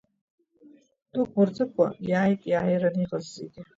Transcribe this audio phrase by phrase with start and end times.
[1.13, 3.61] Дук мырҵыкәа иааит иааираны иҟаз зегьы.